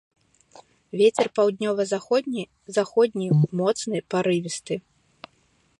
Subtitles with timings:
[1.01, 2.43] Вецер паўднёва-заходні,
[2.77, 3.27] заходні
[3.61, 4.75] моцны парывісты.